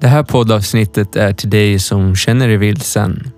[0.00, 3.30] Det här poddavsnittet är till dig som känner dig vilsen.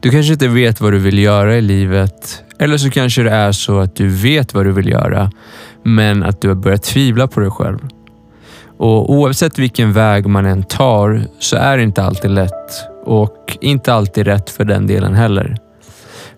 [0.00, 2.42] Du kanske inte vet vad du vill göra i livet.
[2.58, 5.30] Eller så kanske det är så att du vet vad du vill göra,
[5.82, 7.78] men att du har börjat tvivla på dig själv.
[8.78, 13.94] Och Oavsett vilken väg man än tar så är det inte alltid lätt och inte
[13.94, 15.56] alltid rätt för den delen heller.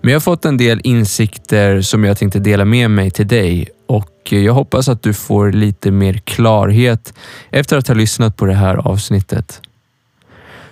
[0.01, 3.69] Men jag har fått en del insikter som jag tänkte dela med mig till dig
[3.93, 7.15] och jag hoppas att du får lite mer klarhet
[7.51, 9.61] efter att ha lyssnat på det här avsnittet.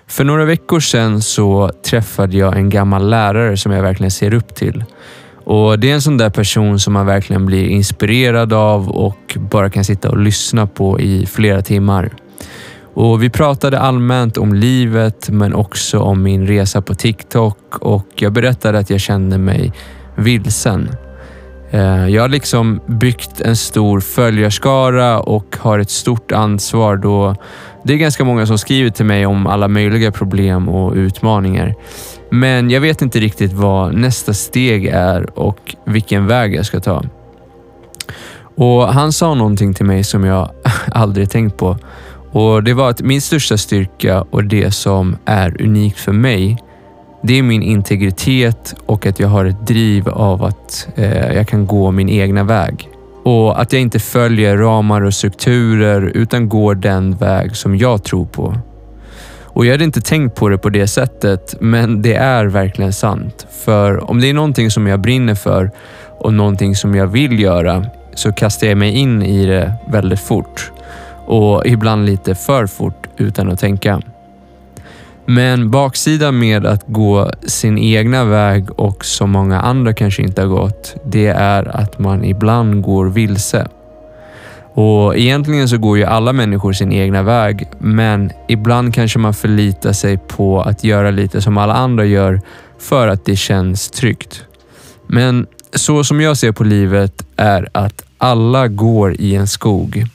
[0.06, 4.54] För några veckor sedan så träffade jag en gammal lärare som jag verkligen ser upp
[4.54, 4.84] till.
[5.44, 9.70] Och Det är en sån där person som man verkligen blir inspirerad av och bara
[9.70, 12.10] kan sitta och lyssna på i flera timmar.
[12.94, 18.32] Och Vi pratade allmänt om livet men också om min resa på TikTok och jag
[18.32, 19.72] berättade att jag kände mig
[20.14, 20.88] vilsen.
[21.70, 27.36] Eh, jag har liksom byggt en stor följarskara och har ett stort ansvar då
[27.82, 31.74] det är ganska många som skriver till mig om alla möjliga problem och utmaningar.
[32.30, 37.04] Men jag vet inte riktigt vad nästa steg är och vilken väg jag ska ta.
[38.56, 40.50] Och Han sa någonting till mig som jag
[40.92, 41.76] aldrig tänkt på
[42.32, 46.58] och Det var att min största styrka och det som är unikt för mig
[47.22, 51.66] det är min integritet och att jag har ett driv av att eh, jag kan
[51.66, 52.88] gå min egna väg.
[53.24, 58.26] Och att jag inte följer ramar och strukturer utan går den väg som jag tror
[58.26, 58.54] på.
[59.52, 63.46] Och Jag hade inte tänkt på det på det sättet, men det är verkligen sant.
[63.64, 65.70] För om det är någonting som jag brinner för
[66.18, 67.84] och någonting som jag vill göra
[68.14, 70.72] så kastar jag mig in i det väldigt fort.
[71.26, 74.02] Och ibland lite för fort utan att tänka.
[75.26, 80.48] Men baksidan med att gå sin egna väg och som många andra kanske inte har
[80.48, 83.68] gått, det är att man ibland går vilse.
[84.74, 89.92] Och Egentligen så går ju alla människor sin egna väg, men ibland kanske man förlitar
[89.92, 92.40] sig på att göra lite som alla andra gör
[92.78, 94.44] för att det känns tryggt.
[95.06, 100.06] Men så som jag ser på livet är att alla går i en skog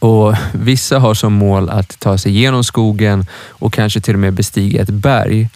[0.00, 4.32] och Vissa har som mål att ta sig genom skogen och kanske till och med
[4.32, 5.48] bestiga ett berg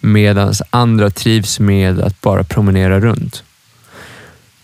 [0.00, 3.42] medan andra trivs med att bara promenera runt.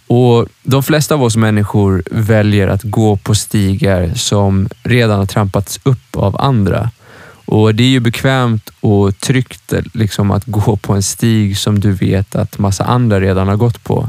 [0.07, 5.81] Och De flesta av oss människor väljer att gå på stigar som redan har trampats
[5.83, 6.91] upp av andra.
[7.47, 11.93] Och Det är ju bekvämt och tryggt liksom att gå på en stig som du
[11.93, 14.09] vet att massa andra redan har gått på.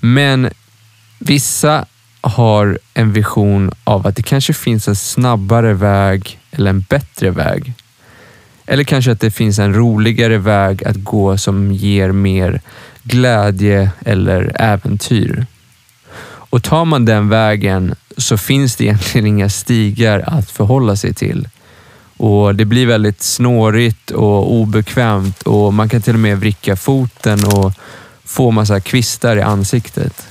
[0.00, 0.50] Men
[1.18, 1.86] vissa
[2.24, 7.72] har en vision av att det kanske finns en snabbare väg eller en bättre väg.
[8.66, 12.60] Eller kanske att det finns en roligare väg att gå som ger mer
[13.02, 15.46] glädje eller äventyr.
[16.24, 21.48] Och tar man den vägen så finns det egentligen inga stigar att förhålla sig till.
[22.16, 27.44] Och Det blir väldigt snårigt och obekvämt och man kan till och med vricka foten
[27.44, 27.72] och
[28.24, 30.26] få massa kvistar i ansiktet.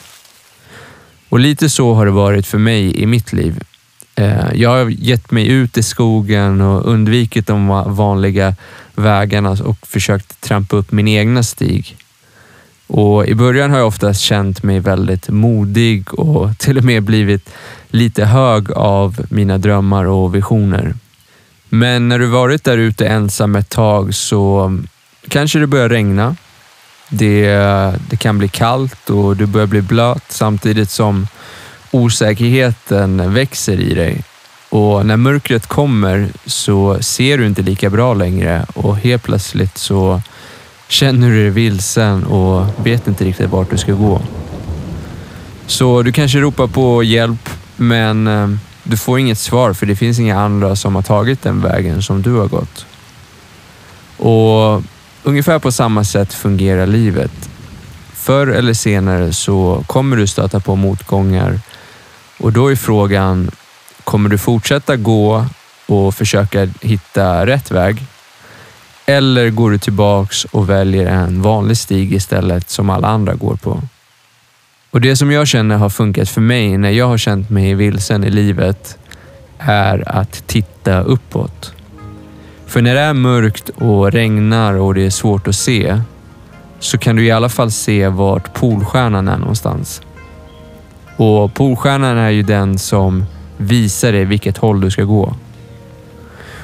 [1.33, 3.63] Och lite så har det varit för mig i mitt liv.
[4.15, 8.55] Eh, jag har gett mig ut i skogen och undvikit de vanliga
[8.95, 11.97] vägarna och försökt trampa upp min egna stig.
[12.87, 17.49] Och I början har jag oftast känt mig väldigt modig och till och med blivit
[17.87, 20.95] lite hög av mina drömmar och visioner.
[21.69, 24.71] Men när du varit där ute ensam ett tag så
[25.27, 26.35] kanske det börjar regna
[27.09, 27.45] det,
[28.09, 31.27] det kan bli kallt och du börjar bli blöt samtidigt som
[31.91, 34.23] osäkerheten växer i dig.
[34.69, 40.21] Och när mörkret kommer så ser du inte lika bra längre och helt plötsligt så
[40.87, 44.21] känner du dig vilsen och vet inte riktigt vart du ska gå.
[45.65, 48.49] Så du kanske ropar på hjälp, men eh,
[48.83, 52.21] du får inget svar för det finns inga andra som har tagit den vägen som
[52.21, 52.85] du har gått.
[54.17, 54.83] Och
[55.23, 57.49] Ungefär på samma sätt fungerar livet.
[58.13, 61.59] Förr eller senare så kommer du stöta på motgångar
[62.39, 63.51] och då är frågan,
[64.03, 65.45] kommer du fortsätta gå
[65.85, 68.05] och försöka hitta rätt väg?
[69.05, 73.81] Eller går du tillbaks och väljer en vanlig stig istället som alla andra går på?
[74.91, 78.23] Och Det som jag känner har funkat för mig när jag har känt mig vilsen
[78.23, 78.97] i livet
[79.57, 81.73] är att titta uppåt.
[82.73, 86.01] För när det är mörkt och regnar och det är svårt att se
[86.79, 90.01] så kan du i alla fall se vart Polstjärnan är någonstans.
[91.17, 93.25] Och Polstjärnan är ju den som
[93.57, 95.35] visar dig vilket håll du ska gå.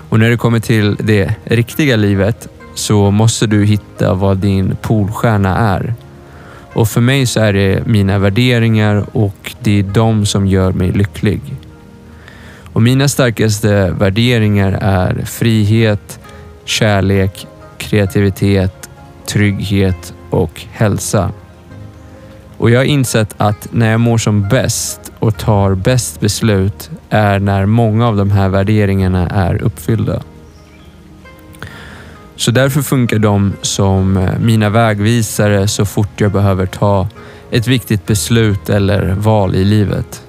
[0.09, 5.57] Och när det kommer till det riktiga livet så måste du hitta vad din polstjärna
[5.57, 5.93] är.
[6.73, 10.91] Och för mig så är det mina värderingar och det är de som gör mig
[10.91, 11.41] lycklig.
[12.73, 16.19] Och mina starkaste värderingar är frihet,
[16.65, 18.89] kärlek, kreativitet,
[19.25, 21.31] trygghet och hälsa.
[22.57, 27.39] Och jag har insett att när jag mår som bäst och tar bäst beslut är
[27.39, 30.21] när många av de här värderingarna är uppfyllda.
[32.35, 37.07] Så därför funkar de som eh, mina vägvisare så fort jag behöver ta
[37.51, 40.23] ett viktigt beslut eller val i livet.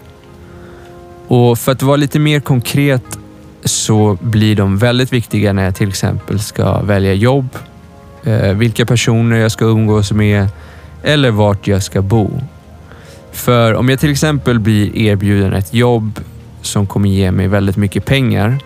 [1.30, 3.18] Och för att vara lite mer konkret
[3.64, 7.48] så blir de väldigt viktiga när jag till exempel ska välja jobb,
[8.24, 10.48] eh, vilka personer jag ska umgås med
[11.02, 12.30] eller vart jag ska bo.
[13.32, 16.20] För om jag till exempel blir erbjuden ett jobb
[16.62, 18.58] som kommer ge mig väldigt mycket pengar,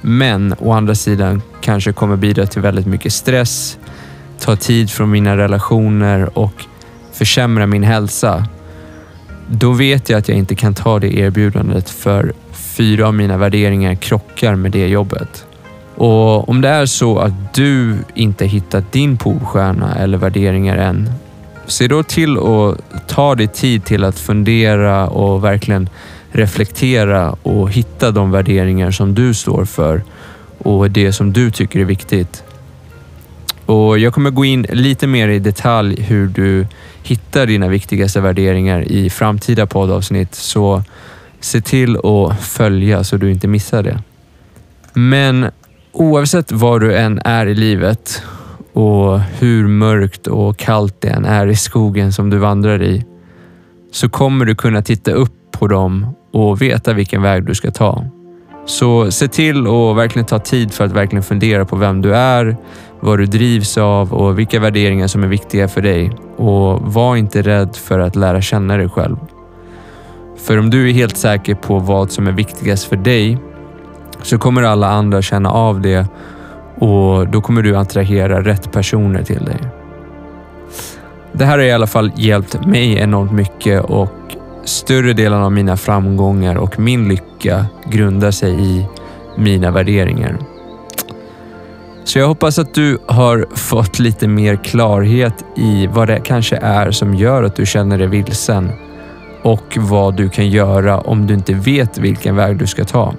[0.00, 3.78] men å andra sidan kanske kommer bidra till väldigt mycket stress,
[4.40, 6.64] ta tid från mina relationer och
[7.12, 8.46] försämra min hälsa.
[9.50, 13.94] Då vet jag att jag inte kan ta det erbjudandet för fyra av mina värderingar
[13.94, 15.46] krockar med det jobbet.
[15.94, 21.10] Och om det är så att du inte hittat din polstjärna eller värderingar än,
[21.66, 25.88] se då till att ta dig tid till att fundera och verkligen
[26.30, 30.02] reflektera och hitta de värderingar som du står för
[30.58, 32.44] och det som du tycker är viktigt.
[33.68, 36.66] Och Jag kommer gå in lite mer i detalj hur du
[37.02, 40.82] hittar dina viktigaste värderingar i framtida poddavsnitt, så
[41.40, 44.02] se till att följa så du inte missar det.
[44.92, 45.50] Men
[45.92, 48.22] oavsett var du än är i livet
[48.72, 53.04] och hur mörkt och kallt det än är i skogen som du vandrar i,
[53.92, 58.04] så kommer du kunna titta upp på dem och veta vilken väg du ska ta.
[58.68, 62.56] Så se till att verkligen ta tid för att verkligen fundera på vem du är,
[63.00, 66.12] vad du drivs av och vilka värderingar som är viktiga för dig.
[66.36, 69.16] Och var inte rädd för att lära känna dig själv.
[70.36, 73.38] För om du är helt säker på vad som är viktigast för dig
[74.22, 76.06] så kommer alla andra känna av det
[76.74, 79.58] och då kommer du attrahera rätt personer till dig.
[81.32, 84.08] Det här har i alla fall hjälpt mig enormt mycket och
[84.68, 88.86] större delen av mina framgångar och min lycka grundar sig i
[89.36, 90.38] mina värderingar.
[92.04, 96.90] Så jag hoppas att du har fått lite mer klarhet i vad det kanske är
[96.90, 98.70] som gör att du känner dig vilsen
[99.42, 103.14] och vad du kan göra om du inte vet vilken väg du ska ta.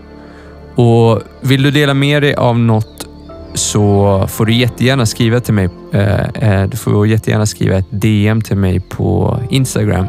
[0.76, 3.08] Och Vill du dela med dig av något
[3.54, 5.70] så får du jättegärna skriva till mig.
[5.94, 10.06] Eh, eh, du får jättegärna skriva ett DM till mig på Instagram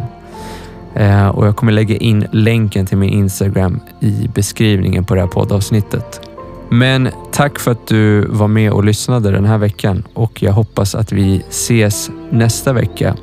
[0.95, 5.29] Eh, och jag kommer lägga in länken till min Instagram i beskrivningen på det här
[5.29, 6.21] poddavsnittet.
[6.69, 10.95] Men tack för att du var med och lyssnade den här veckan och jag hoppas
[10.95, 13.17] att vi ses nästa vecka.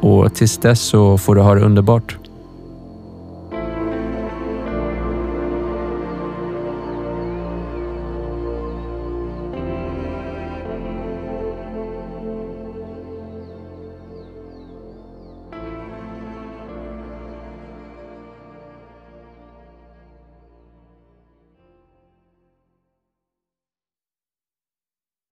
[0.00, 2.16] Och tills dess så får du ha det underbart.